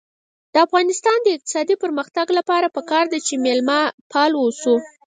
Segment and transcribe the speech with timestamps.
[0.53, 3.79] د افغانستان د اقتصادي پرمختګ لپاره پکار ده چې مېلمه
[4.11, 4.75] پال اوسو.